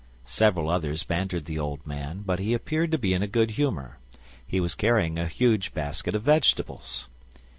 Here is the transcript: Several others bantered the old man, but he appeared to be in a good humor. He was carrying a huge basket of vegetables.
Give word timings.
Several 0.25 0.67
others 0.67 1.03
bantered 1.03 1.45
the 1.45 1.59
old 1.59 1.85
man, 1.85 2.23
but 2.25 2.39
he 2.39 2.55
appeared 2.55 2.89
to 2.89 2.97
be 2.97 3.13
in 3.13 3.21
a 3.21 3.27
good 3.27 3.51
humor. 3.51 3.99
He 4.47 4.59
was 4.59 4.73
carrying 4.73 5.19
a 5.19 5.27
huge 5.27 5.75
basket 5.75 6.15
of 6.15 6.23
vegetables. 6.23 7.07